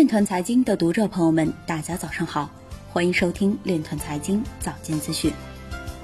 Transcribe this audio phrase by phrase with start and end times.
[0.00, 2.48] 链团财经的读者朋友们，大家早上好，
[2.88, 5.30] 欢迎收听链团财经早间资讯。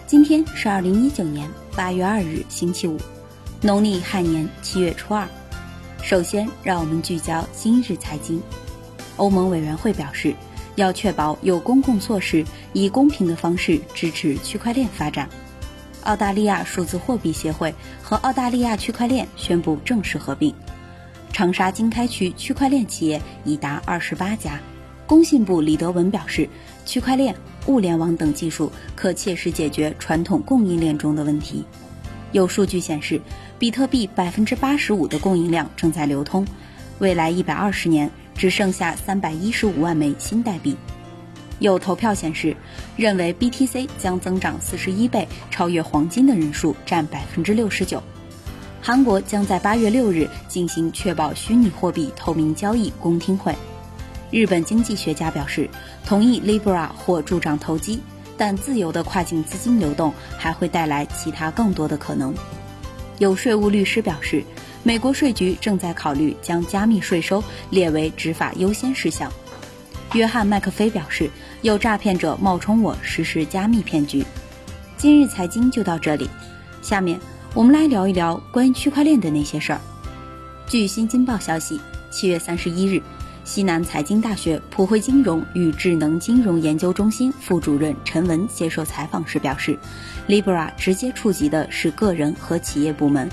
[0.07, 2.99] 今天是二零一九年八月二日，星期五，
[3.63, 5.27] 农历亥年七月初二。
[6.03, 8.39] 首先，让我们聚焦今日财经。
[9.17, 10.35] 欧盟委员会表示，
[10.75, 12.45] 要确保有公共措施
[12.75, 15.27] 以公平的方式支持区块链发展。
[16.03, 20.55] 澳大利亚数字货币协会和澳大利亚区块链宣布正式合并。
[21.37, 24.59] 长沙经开区区块链企业已达二十八家。
[25.07, 26.49] 工信部李德文表示，
[26.87, 27.37] 区块链、
[27.67, 31.63] 物联网等技术可切实解决传统供应链中的问题。
[32.33, 33.21] 有数据显示，
[33.59, 36.47] 比特币百分之八十五的供应量正在流通，
[37.01, 40.75] 未来一百二十年只剩下三百一十五万枚新代币。
[41.59, 42.57] 有投票显示，
[42.97, 48.03] 认为 BTC 将增长四十一倍，超越黄金的人数占百分之六十九。
[48.87, 53.53] 韩国将在八月六日进行确保虚拟货币透明交易公听会。
[54.31, 55.69] 日本经济学家表示，
[56.05, 58.01] 同意 Libra 或助长投机，
[58.39, 62.33] 但自由的跨境资金流动还会带来其他更多的可能。
[63.19, 64.45] 有税务律师表示，
[64.85, 69.29] 美国税局正在考虑将加密税收列为执法优先事项。
[70.13, 71.29] 约翰·麦克菲表示，
[71.63, 74.25] 有诈骗者冒充我实施加密骗局。
[74.97, 76.31] 今日财经就到这里，
[76.83, 77.19] 下面
[77.57, 79.81] 我们来聊一聊关于区块链的那些事儿。
[80.67, 83.01] 据新京报消息，七月三十一日，
[83.45, 89.79] 西南财经大学普惠金融与智能金融研究中心副主任陈文接受采访时表示
[90.29, 93.27] ，Libra 直接触及的是个人和企业部门，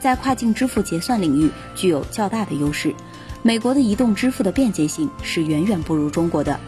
[0.00, 2.94] 在跨境支付结算领域具有较大的优势。
[3.42, 6.58] 美国的移动支付的便捷性是远远不如中国的。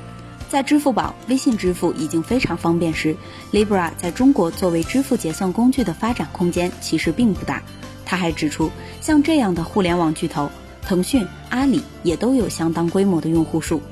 [0.48, 3.14] 在支付宝、微信支付已经非常方便时
[3.52, 7.62] ，Libra 在中国作为支付结算工具的发展空间其实并不大。
[8.06, 8.70] 他还指出，
[9.02, 13.82] 像这样的互联网巨头，腾讯、阿里也都有相当规模的用户数。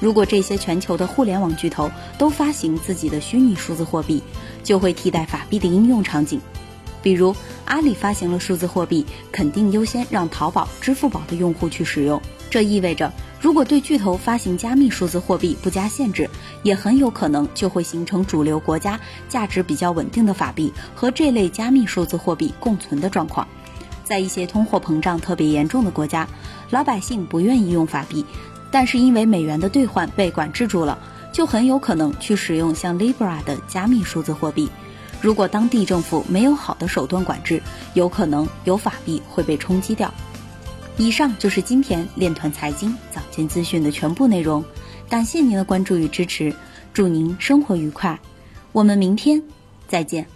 [0.00, 4.20] 如果这些全球的互联网巨头都发行自己的虚拟数字货币，
[4.64, 6.40] 就会替代法币的应用场景。
[7.02, 7.34] 比如，
[7.64, 12.20] 阿里发行了数字货币，肯定优先让淘宝、支付宝的用户去使用。
[12.50, 16.28] 这意味着，如果对巨头发行加密数字货币不加限制，
[16.62, 23.46] 也很有可能就会形成主流国家价值比较稳定的法币和这类加密数字货币共存的状况。
[24.02, 26.28] 在一些通货膨胀特别严重的国家，
[26.70, 28.26] 老百姓不愿意用法币，
[28.72, 30.98] 但是因为美元的兑换被管制住了，
[31.32, 34.68] 就很有可能去使用像 Libra 的加密数字货币。
[35.20, 37.62] 如果当地政府没有好的手段管制，
[37.94, 40.12] 有可能有法币会被冲击掉。
[40.96, 44.64] 以上就是今天链团财经早间资讯的全部内容，
[45.08, 46.54] 感谢您的关注与支持，
[46.92, 48.18] 祝您生活愉快，
[48.72, 49.42] 我们明天
[49.88, 50.26] 再见。